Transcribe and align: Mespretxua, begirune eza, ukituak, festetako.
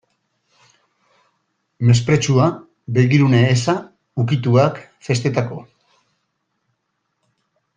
Mespretxua, 1.89 2.47
begirune 2.97 3.41
eza, 3.51 3.77
ukituak, 4.25 4.81
festetako. 5.09 5.61